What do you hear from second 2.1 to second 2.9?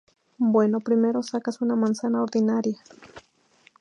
ordinaria.